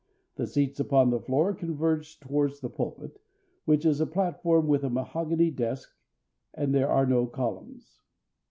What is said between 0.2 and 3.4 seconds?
The seats upon the floor converge towards the pulpit,